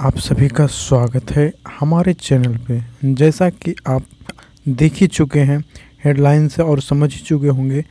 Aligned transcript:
आप 0.00 0.18
सभी 0.18 0.48
का 0.48 0.66
स्वागत 0.66 1.30
है 1.30 1.52
हमारे 1.80 2.12
चैनल 2.12 2.56
पे। 2.56 2.82
जैसा 3.14 3.50
कि 3.50 3.74
आप 3.86 4.02
देख 4.68 4.94
ही 4.94 5.06
चुके 5.06 5.40
हैं 5.40 5.64
हेडलाइन 6.04 6.48
से 6.48 6.62
और 6.62 6.80
समझ 6.80 7.14
ही 7.14 7.20
चुके 7.20 7.48
होंगे 7.48 7.84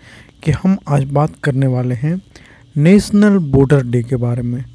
कि 0.43 0.51
हम 0.51 0.77
आज 0.87 1.03
बात 1.03 1.33
करने 1.43 1.67
वाले 1.67 1.95
हैं 1.95 2.21
नेशनल 2.77 3.37
वोटर 3.37 3.83
डे 3.83 4.03
के 4.03 4.15
बारे 4.15 4.41
में। 4.41 4.65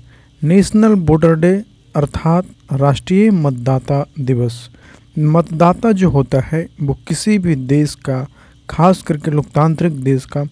नेशनल 0.43 0.93
वोटर 0.93 1.35
डे 1.35 1.65
अर्थात 1.97 2.47
राष्ट्रीय 2.73 3.31
मतदाता 3.31 4.07
दिवस। 4.21 4.71
मतदाता 5.19 5.93
जो 5.93 6.11
होता 6.11 6.41
है, 6.41 6.69
वो 6.83 6.99
किसी 7.09 7.39
भी 7.39 7.55
देश 7.55 7.95
का, 7.95 8.27
खास 8.71 9.03
करके 9.03 9.31
लोकतांत्रिक 9.31 10.05
देश 10.05 10.25
का, 10.25 10.45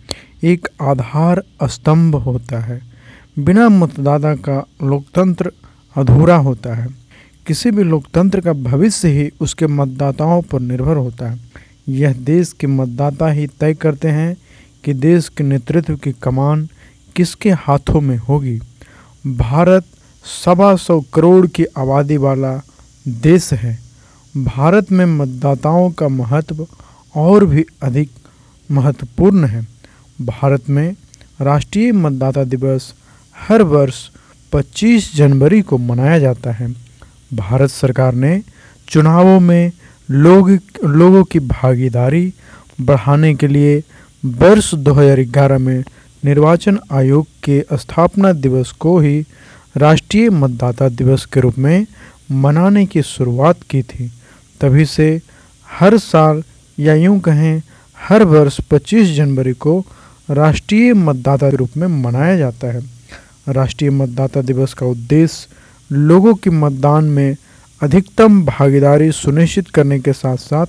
एक 0.45 0.69
आधार 0.83 1.43
स्तंभ 1.65 2.17
होता 2.17 2.61
है। 2.61 2.83
बिना 3.39 3.69
मतदाता 3.69 4.35
का 4.35 4.67
लोकतंत्र 4.83 5.53
अधूरा 5.97 6.37
होता 6.37 6.75
है। 6.75 6.89
किसी 7.47 7.71
भी 7.71 7.83
लोकतंत्र 7.83 8.41
का 8.41 8.53
भविष्य 8.53 9.09
ही 9.09 9.31
उसके 9.41 9.67
मतदाताओं 9.67 10.43
पर 10.43 10.61
निर्भर 10.61 10.97
होता 10.97 11.31
है। 11.31 11.41
यह 11.89 12.13
देश 12.13 12.53
के 12.53 12.67
मतदाता 12.67 13.29
ही 13.29 13.47
तय 13.47 13.75
करते 13.75 14.09
हैं 14.09 14.37
कि 14.85 14.93
देश 14.93 15.29
के 15.29 15.45
नेतृत्व 15.45 15.97
की 15.97 16.13
कमान 16.13 16.69
किसके 17.17 17.51
हाथों 17.51 18.01
में 18.01 18.17
होगी। 18.17 18.61
भारत 19.27 19.85
सवा 20.45 20.77
सौ 20.77 21.01
करोड़ 21.01 21.47
की 21.47 21.65
आबादी 21.65 22.17
वाला 22.17 22.63
देश 23.09 23.53
है। 23.53 23.79
भारत 24.37 24.93
में 24.93 25.07
मतदाताओं 25.07 25.91
का 25.91 26.09
महत्व 26.09 26.67
और 27.17 27.47
भी 27.47 27.65
अधिक 27.83 28.11
महत्वपूर्ण 28.71 29.45
है। 29.45 29.67
भारत 30.23 30.71
में 30.71 30.97
राष्ट्रीय 31.41 31.93
मतदाता 31.93 32.45
दिवस 32.45 32.95
हर 33.49 33.63
वर्ष 33.63 34.11
25 34.53 35.17
जनवरी 35.17 35.63
को 35.63 35.79
मनाया 35.79 36.19
जाता 36.19 36.53
है। 36.53 36.75
भारत 37.35 37.71
सरकार 37.71 38.15
ने 38.15 38.43
चुनावों 38.89 39.41
में 39.41 39.73
लोग, 40.11 40.59
लोगों 40.85 41.25
की 41.25 41.39
भागीदारी 41.39 42.35
बढ़ाने 42.81 43.35
के 43.35 43.47
लिए 43.47 43.83
वर्ष 44.25 44.75
2011 44.75 45.59
में 45.59 45.85
निर्वाचन 46.25 46.79
आयोग 46.93 47.27
के 47.45 47.65
स्थापना 47.73 48.33
दिवस 48.33 48.71
को 48.71 48.99
ही 48.99 49.27
राष्ट्रीय 49.77 50.31
मतदाता 50.31 50.89
दिवस 50.89 51.25
के 51.25 51.41
रूप 51.41 51.59
में 51.59 51.87
मनाने 52.33 52.87
की 52.87 53.03
शुरुआत 53.03 53.57
की 53.71 53.83
थी। 53.83 54.13
तभी 54.61 54.85
से 54.85 55.21
हर 55.71 55.99
साल 55.99 56.43
या 56.79 56.95
यूँ 56.95 57.21
कहें, 57.21 57.63
हर 58.09 58.25
वर्ष 58.25 58.61
25 58.61 59.17
जनवरी 59.17 59.53
को 59.53 59.85
राष्ट्रीय 60.31 60.95
मतदाता 60.95 61.51
के 61.51 61.57
रूप 61.57 61.71
में 61.77 61.87
मनाया 61.87 62.37
जाता 62.37 62.67
है। 62.67 62.92
राष्ट्रीय 63.47 63.91
मतदाता 63.91 64.41
दिवस 64.43 64.75
का 64.75 64.87
उद्देश्य 64.87 65.49
लोगों 65.91 66.35
की 66.35 66.51
मतदान 66.51 67.05
में 67.05 67.37
अधिकतम 67.81 68.45
भागीदारी 68.45 69.11
सुनिश्चित 69.13 69.69
करने 69.69 69.99
के 70.01 70.13
साथ 70.13 70.37
साथ 70.37 70.67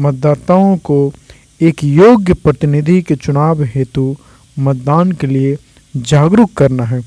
मतदाताओं 0.00 0.76
को 0.76 1.12
एक 1.60 1.84
योग्य 1.84 2.34
प्रतिनिधि 2.34 3.00
के 3.02 3.16
चुनाव 3.16 3.62
हेतु 3.64 4.16
मतदान 4.58 5.12
के 5.12 5.26
लिए 5.26 5.56
जागरूक 5.96 6.52
करना 6.52 6.84
है। 6.84 7.00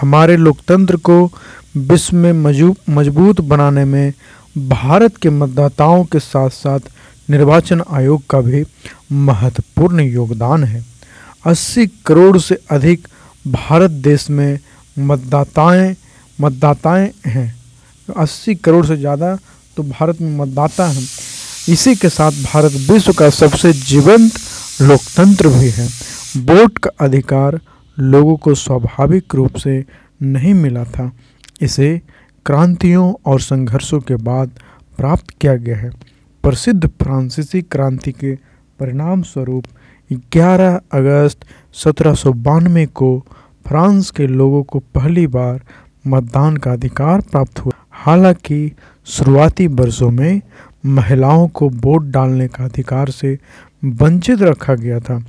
हमारे 0.00 0.36
लोकतंत्र 0.36 0.96
को 0.96 1.24
विश्व 1.76 2.16
में 2.16 2.32
मज़बूत 2.88 3.40
बनाने 3.40 3.84
में 3.84 4.12
भारत 4.58 5.16
के 5.16 5.30
मतदाताओं 5.30 6.04
के 6.04 6.18
साथ 6.18 6.50
साथ 6.50 6.80
निर्वाचन 7.30 7.82
आयोग 7.90 8.26
का 8.30 8.40
भी 8.40 8.64
महत्वपूर्ण 9.12 10.00
योगदान 10.00 10.64
है। 10.64 10.84
80 11.46 11.86
करोड़ 12.06 12.38
से 12.38 12.58
अधिक 12.70 13.08
भारत 13.44 13.90
देश 13.90 14.28
में 14.30 14.58
मतदाताएँ 14.98 15.94
मतदाताएँ 16.38 17.10
हैं। 17.26 17.54
अस्सी 18.08 18.54
करोड़ 18.54 18.84
से 18.86 18.96
ज़्यादा 18.96 19.36
तो 19.76 19.82
भारत 19.82 20.20
में 20.20 20.36
मतदाता 20.38 20.86
हैं। 20.86 21.02
इसी 21.68 21.94
के 21.96 22.08
साथ 22.08 22.42
भारत 22.44 22.72
विश्व 22.90 23.12
का 23.12 23.28
सबसे 23.30 23.72
जीवंत 23.72 24.38
लोकतंत्र 24.82 25.48
भी 25.48 25.68
है। 25.70 25.86
वोट 26.46 26.78
का 26.78 26.90
अधिकार 27.00 27.60
लोगों 27.96 28.36
को 28.36 28.54
स्वाभाविक 28.54 29.34
रूप 29.34 29.56
से 29.56 29.84
नहीं 30.22 30.54
मिला 30.54 30.84
था। 30.84 31.10
इसे 31.62 32.00
क्रांतियों 32.46 33.12
और 33.26 33.40
संघर्षों 33.40 34.00
के 34.00 34.16
बाद 34.16 34.50
प्राप्त 34.98 35.30
किया 35.40 35.54
गया 35.56 35.76
है। 35.76 35.90
प्रसिद्ध 36.44 36.86
फ्रांसीसी 37.02 37.62
क्रांति 37.62 38.12
के 38.12 38.34
परिणाम 38.80 39.22
स्वरूप 39.22 39.64
11 40.12 40.80
अगस्त 40.92 41.38
सत्रह 41.72 42.14
सौ 42.14 42.32
बानवे 42.32 42.86
को 42.86 43.26
फ्रांस 43.68 44.10
के 44.10 44.26
लोगों 44.26 44.62
को 44.62 44.78
पहली 44.78 45.26
बार 45.26 45.60
मतदान 46.06 46.56
का 46.56 46.72
अधिकार 46.72 47.20
प्राप्त 47.20 47.60
हुआ। 47.60 47.72
हालाँकि, 47.90 48.72
शुरुआती 49.04 49.66
वर्षों 49.66 50.10
में 50.10 50.40
महिलाओं 50.86 51.48
को 51.48 51.68
वोट 51.68 52.04
डालने 52.04 52.48
का 52.48 52.64
अधिकार 52.64 53.10
से 53.10 53.38
वंचित 53.84 54.42
रखा 54.42 54.74
गया 54.74 55.00
था। 55.00 55.24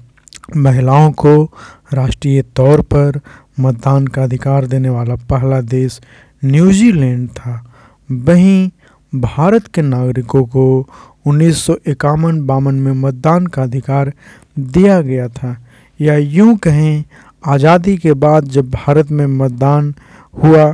महिलाओं 0.58 1.12
को 1.12 1.52
राष्ट्रीय 1.94 2.42
तौर 2.42 2.82
पर 2.82 3.20
मतदान 3.60 4.08
का 4.08 4.24
अधिकार 4.24 4.68
देने 4.68 4.90
वाला 4.90 5.16
पहला 5.16 5.62
देश 5.62 6.02
न्यूजीलैंड 6.46 7.30
था। 7.30 7.74
वहीं 8.12 8.70
भारत 9.16 9.68
के 9.68 9.82
नागरिकों 9.82 10.46
को 10.46 10.90
उन्नीस 11.26 11.64
सौ 11.66 11.76
इक्यावन 11.88 12.46
बावन 12.46 12.76
में 12.76 12.92
मतदान 12.94 13.48
का 13.48 13.64
अधिकार 13.64 14.12
दिया 14.58 15.00
गया 15.02 15.28
था। 15.30 15.56
या 16.00 16.16
यूँ 16.18 16.56
कहें, 16.58 17.04
आज़ादी 17.44 17.98
के 17.98 18.14
बाद 18.16 18.46
जब 18.48 18.70
भारत 18.72 19.12
में 19.12 19.26
मतदान 19.28 19.94
हुआ 20.34 20.72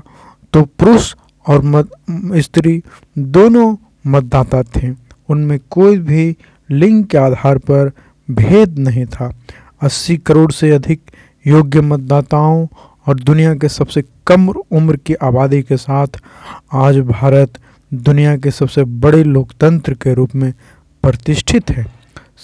तो 0.53 0.61
पुरुष 0.79 1.13
और 1.45 1.87
स्त्री 2.37 2.81
दोनों 3.17 3.75
मतदाता 4.07 4.63
थे। 4.65 4.93
उनमें 5.29 5.59
कोई 5.69 5.97
भी 5.99 6.35
लिंग 6.69 7.03
के 7.05 7.17
आधार 7.17 7.57
पर 7.59 7.91
भेद 8.27 8.77
नहीं 8.79 9.05
था। 9.05 9.31
80 9.81 10.17
करोड़ 10.17 10.51
से 10.51 10.71
अधिक 10.71 11.01
योग्य 11.45 11.81
मतदाताओं 11.81 12.67
और 13.07 13.19
दुनिया 13.19 13.53
के 13.55 13.69
सबसे 13.69 14.03
कम 14.27 14.47
उम्र 14.49 14.95
की 14.97 15.13
आबादी 15.16 15.61
के 15.61 15.77
साथ 15.77 16.19
आज 16.75 16.97
भारत 17.01 17.57
दुनिया 17.94 18.38
के 18.38 18.51
सबसे 18.51 18.83
बड़े 18.83 19.23
लोकतंत्र 19.23 19.94
के 19.94 20.13
रूप 20.13 20.35
में 20.35 20.53
प्रतिष्ठित 21.03 21.72
है। 21.72 21.85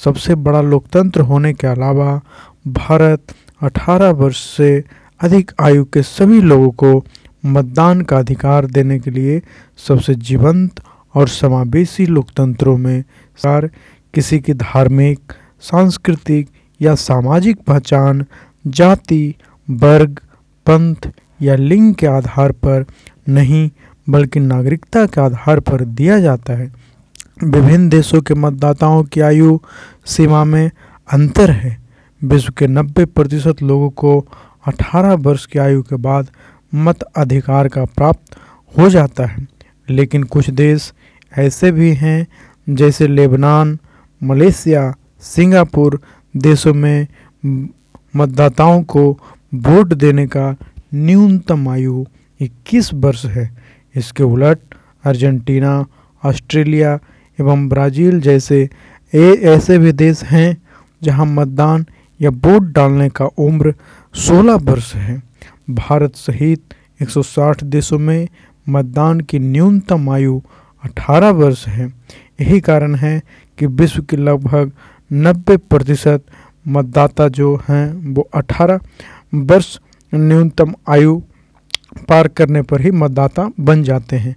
सबसे 0.03 0.35
बड़ा 0.35 0.61
लोकतंत्र 0.61 1.21
होने 1.21 1.53
के 1.53 1.67
अलावा 1.67 2.21
भारत 2.67 3.21
18 3.63 4.11
वर्ष 4.11 4.57
से 4.57 4.83
अधिक 5.21 5.51
आयु 5.61 5.85
के 5.85 6.01
सभी 6.01 6.41
लोगों 6.41 6.71
को 6.71 7.05
मतदान 7.45 8.01
का 8.01 8.17
अधिकार 8.17 8.65
देने 8.65 8.99
के 8.99 9.11
लिए 9.11 9.41
सबसे 9.77 10.15
जीवंत 10.15 10.81
और 11.15 11.27
समावेशी 11.27 12.05
लोकतंत्रों 12.05 12.77
में 12.77 13.03
सार 13.37 13.69
किसी 14.13 14.39
की 14.39 14.53
धार्मिक, 14.53 15.33
सांस्कृतिक 15.61 16.49
या 16.81 16.95
सामाजिक 16.95 17.57
पहचान, 17.67 18.25
जाति, 18.67 19.35
वर्ग, 19.69 20.19
पंथ 20.65 20.95
या 21.41 21.55
लिंग 21.55 21.95
के 21.95 22.07
आधार 22.07 22.51
पर 22.51 22.85
नहीं 23.29 23.69
बल्कि 24.09 24.39
नागरिकता 24.39 25.05
के 25.05 25.21
आधार 25.21 25.59
पर 25.59 25.85
दिया 25.85 26.19
जाता 26.19 26.53
है। 26.53 26.73
विभिन्न 27.43 27.89
देशों 27.89 28.21
के 28.21 28.33
मतदाताओं 28.33 29.03
की 29.03 29.21
आयु 29.21 29.59
सीमा 30.05 30.43
में 30.43 30.71
अंतर 31.11 31.51
है। 31.51 31.77
विश्व 32.23 32.53
के 32.57 32.67
90 32.67 33.05
प्रतिशत 33.05 33.55
लोगों 33.63 33.89
को 33.89 34.27
18 34.67 35.13
वर्ष 35.13 35.45
की 35.45 35.59
आयु 35.59 35.81
के 35.81 35.95
बाद 35.95 36.27
मत 36.75 37.01
अधिकार 37.01 37.67
का 37.67 37.85
प्राप्त 37.85 38.37
हो 38.77 38.89
जाता 38.89 39.25
है। 39.25 39.47
लेकिन 39.89 40.23
कुछ 40.23 40.49
देश 40.49 40.93
ऐसे 41.37 41.71
भी 41.71 41.93
हैं, 41.93 42.27
जैसे 42.75 43.07
लेबनान, 43.07 43.79
मलेशिया, 44.23 44.95
सिंगापुर 45.21 46.01
देशों 46.37 46.73
में 46.73 47.07
मतदाताओं 48.15 48.83
को 48.83 49.19
वोट 49.53 49.93
देने 49.93 50.27
का 50.27 50.55
न्यूनतम 50.93 51.69
आयु 51.69 52.05
21 52.41 52.93
वर्ष 52.93 53.25
है। 53.25 53.64
इसके 53.95 54.23
उलट 54.23 54.59
अर्जेंटीना, 55.05 55.85
ऑस्ट्रेलिया 56.23 56.99
एवं 57.39 57.67
ब्राज़ील 57.69 58.19
जैसे 58.21 58.69
ए 59.13 59.31
ऐसे 59.43 59.77
भी 59.77 59.91
देश 59.91 60.23
हैं 60.23 60.57
जहाँ 61.03 61.25
मतदान 61.25 61.85
या 62.21 62.29
वोट 62.29 62.63
डालने 62.63 63.09
का 63.09 63.25
उम्र 63.25 63.73
16 64.15 64.55
वर्ष 64.69 64.93
है। 64.95 65.21
भारत 65.69 66.15
सहित 66.15 66.73
160 67.01 67.63
देशों 67.63 67.99
में 67.99 68.27
मतदान 68.69 69.19
की 69.19 69.39
न्यूनतम 69.39 70.09
आयु 70.09 70.41
18 70.83 71.29
वर्ष 71.29 71.67
है। 71.67 71.87
यही 72.41 72.59
कारण 72.59 72.95
है 72.95 73.21
कि 73.57 73.65
विश्व 73.65 74.01
के 74.03 74.17
लगभग 74.17 74.71
90 75.11 75.57
प्रतिशत 75.57 76.23
मतदाता 76.67 77.27
जो 77.27 77.55
हैं, 77.69 78.13
वो 78.13 78.29
18 78.33 78.79
वर्ष 79.33 79.79
न्यूनतम 80.13 80.73
आयु 80.89 81.21
पार 82.09 82.27
करने 82.27 82.61
पर 82.61 82.81
ही 82.81 82.91
मतदाता 82.91 83.51
बन 83.59 83.83
जाते 83.83 84.15
हैं। 84.15 84.35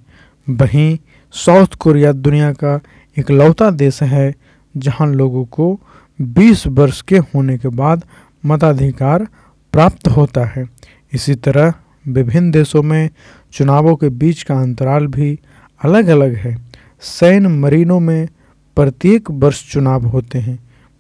वहीं 0.51 0.99
साउथ 1.33 1.67
कोरिया 1.67 2.13
दुनिया 2.13 2.53
का 2.53 2.81
इकलौता 3.19 3.71
देश 3.71 4.03
है, 4.03 4.35
जहाँ 4.77 5.07
लोगों 5.07 5.45
को 5.45 5.81
20 6.21 6.67
वर्ष 6.67 7.03
के 7.03 7.19
होने 7.19 7.59
के 7.59 7.69
बाद 7.69 8.05
मताधिकार 8.47 9.27
प्राप्त 9.73 10.09
होता 10.09 10.45
है। 10.45 10.67
इसी 11.13 11.35
तरह 11.35 11.75
विभिन्न 12.09 12.51
देशों 12.51 12.83
में 12.83 13.11
चुनावों 13.53 13.97
के 13.97 14.09
बीच 14.09 14.43
का 14.43 14.61
अंतराल 14.61 15.07
भी 15.07 15.39
अलग 15.85 16.07
अलग 16.07 16.35
है। 16.35 16.59
सैन 17.01 17.47
मरीनो 17.47 18.01
में 18.01 18.29
प्रत्येक 18.77 19.31
वर्ष 19.31 19.73
चुनाव 19.73 20.07
होते 20.07 20.39
हैं। 20.39 20.59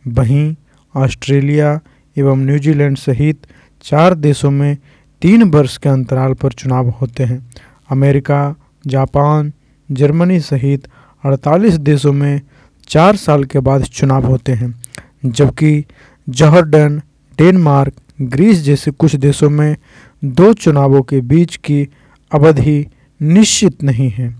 वहीं 0.09 0.55
ऑस्ट्रेलिया 0.97 1.81
एवं 2.19 2.37
न्यूजीलैंड 2.37 2.97
सहित 2.97 3.47
चार 3.83 4.15
देशों 4.15 4.51
में 4.51 4.77
तीन 5.23 5.43
वर्ष 5.43 5.76
के 5.76 5.88
अंतराल 5.88 6.32
पर 6.32 6.53
चुनाव 6.53 6.88
होते 6.88 7.25
हैं। 7.25 7.50
अमेरिका, 7.91 8.55
जापान, 8.87 9.53
जर्मनी 9.93 10.41
सहित 10.41 10.88
48 11.25 11.75
देशों 11.75 12.12
में 12.12 12.41
चार 12.88 13.17
साल 13.17 13.44
के 13.44 13.59
बाद 13.59 13.82
चुनाव 13.82 14.26
होते 14.26 14.53
हैं, 14.53 14.82
जबकि 15.26 15.85
जॉर्डन, 16.29 16.99
डेनमार्क, 17.38 17.93
ग्रीस 18.20 18.59
जैसे 18.59 18.91
कुछ 18.91 19.17
देशों 19.17 19.50
में 19.50 19.76
दो 20.25 20.53
चुनावों 20.53 21.03
के 21.03 21.21
बीच 21.21 21.56
की 21.56 21.88
अवधि 22.32 22.87
निश्चित 23.23 23.82
नहीं 23.82 24.11
है। 24.11 24.37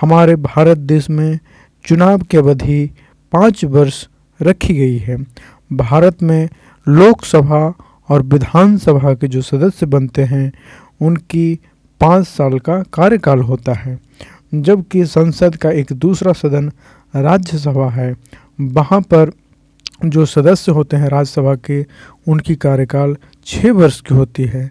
हमारे 0.00 0.36
भारत 0.36 0.78
देश 0.78 1.10
में 1.10 1.38
चुनाव 1.84 2.18
की 2.18 2.36
अवधि 2.36 2.90
पाँच 3.32 3.64
वर्ष 3.64 4.08
रखी 4.42 4.74
गई 4.74 4.98
है। 4.98 5.16
भारत 5.72 6.22
में 6.22 6.48
लोकसभा 6.88 7.74
और 8.08 8.22
विधानसभा 8.22 9.14
के 9.14 9.28
जो 9.28 9.42
सदस्य 9.42 9.86
बनते 9.86 10.24
हैं, 10.24 10.52
उनकी 11.02 11.60
पाँच 12.00 12.26
साल 12.26 12.58
का 12.58 12.82
कार्यकाल 12.82 13.40
होता 13.40 13.72
है। 13.72 13.98
जबकि 14.54 15.06
संसद 15.06 15.56
का 15.56 15.70
एक 15.70 15.92
दूसरा 15.92 16.32
सदन 16.32 16.72
राज्यसभा 17.16 17.90
है, 17.90 18.16
वहाँ 18.60 19.00
पर 19.00 19.32
जो 20.04 20.26
सदस्य 20.26 20.72
होते 20.72 20.96
हैं 20.96 21.08
राज्यसभा 21.08 21.54
के, 21.54 21.86
उनकी 22.28 22.54
कार्यकाल 22.54 23.16
छः 23.46 23.72
वर्ष 23.72 24.00
की 24.00 24.14
होती 24.14 24.44
है। 24.44 24.70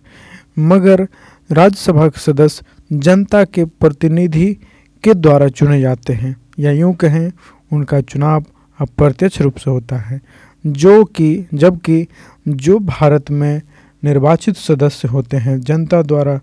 मगर 0.59 1.07
राज्यसभा 1.51 2.07
के 2.07 2.19
सदस्य 2.19 2.65
जनता 2.94 3.44
के 3.44 3.65
प्रतिनिधि 3.65 4.57
के 5.03 5.13
द्वारा 5.13 5.47
चुने 5.47 5.81
जाते 5.81 6.13
हैं, 6.13 6.35
या 6.59 6.71
यूँ 6.71 6.94
कहें, 6.94 7.31
उनका 7.74 8.01
चुनाव 8.01 8.45
अप्रत्यक्ष 8.80 9.41
रूप 9.41 9.57
से 9.57 9.71
होता 9.71 9.95
है। 9.95 10.21
जो 10.65 11.04
कि, 11.04 11.45
जबकि 11.54 12.07
जो 12.48 12.80
भारत 12.80 13.31
में 13.31 13.62
निर्वाचित 14.04 14.56
सदस्य 14.56 15.07
होते 15.07 15.38
हैं, 15.38 15.62
जनता 15.62 16.01
द्वारा 16.01 16.39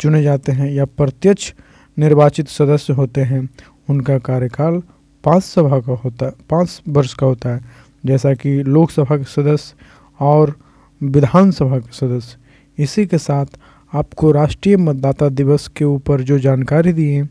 चुने 0.00 0.22
जाते 0.22 0.52
हैं 0.52 0.72
या 0.72 0.84
प्रत्यक्ष 0.84 1.54
निर्वाचित 1.98 2.48
सदस्य 2.48 2.92
होते 2.92 3.20
हैं, 3.20 3.50
उनका 3.90 4.18
कार्यकाल 4.18 4.82
पाँच 5.24 5.42
सभा 5.42 5.80
का 5.80 5.92
होता 5.92 6.26
है 6.26 6.32
पाँच 6.50 6.82
वर्ष 6.88 7.14
का 7.14 7.26
होता 7.26 7.48
है। 7.48 7.60
जैसा 8.06 8.34
कि 8.34 8.62
लोकसभा 8.62 9.16
के 9.16 9.24
सदस्य 9.24 9.74
और 10.20 10.56
विधानसभा 11.02 11.78
के 11.78 11.92
सदस्य, 11.92 12.36
इसी 12.82 13.06
के 13.06 13.18
साथ 13.18 13.46
आपको 13.94 14.32
राष्ट्रीय 14.32 14.76
मतदाता 14.76 15.28
दिवस 15.28 15.68
के 15.68 15.84
ऊपर 15.84 16.20
जो 16.20 16.38
जानकारी 16.38 16.92
दी 16.92 17.08
है 17.08 17.28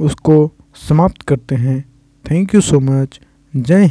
उसको 0.00 0.52
समाप्त 0.88 1.22
करते 1.22 1.54
हैं। 1.54 1.84
Thank 2.30 2.54
you 2.54 2.60
so 2.60 2.80
much. 2.80 3.20
जय 3.56 3.80